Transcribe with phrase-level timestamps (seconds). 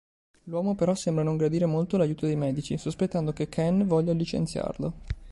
[0.45, 4.93] L'uomo però sembra non gradire molto l'aiuto dei medici, sospettando che Ken voglia licenziarlo.